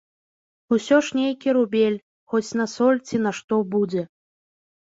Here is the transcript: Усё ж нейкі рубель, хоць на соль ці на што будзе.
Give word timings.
Усё 0.77 0.97
ж 1.07 1.19
нейкі 1.19 1.53
рубель, 1.59 1.99
хоць 2.35 2.55
на 2.63 2.67
соль 2.75 3.03
ці 3.11 3.23
на 3.27 3.31
што 3.41 3.55
будзе. 3.77 4.01